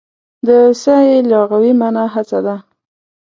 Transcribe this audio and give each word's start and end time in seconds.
د 0.47 0.49
سعې 0.81 1.15
لغوي 1.31 1.73
مانا 1.79 2.05
هڅه 2.13 2.39
ده. 2.45 2.55